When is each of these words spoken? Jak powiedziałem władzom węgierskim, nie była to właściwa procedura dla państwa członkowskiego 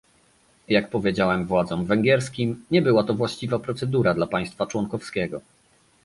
Jak 0.67 0.89
powiedziałem 0.89 1.45
władzom 1.45 1.85
węgierskim, 1.85 2.65
nie 2.71 2.81
była 2.81 3.03
to 3.03 3.13
właściwa 3.13 3.59
procedura 3.59 4.13
dla 4.13 4.27
państwa 4.27 4.65
członkowskiego 4.67 5.41